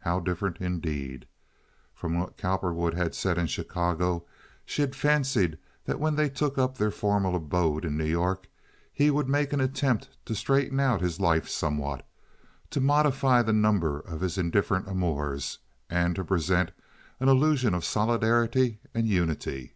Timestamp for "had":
2.92-3.14, 4.82-4.94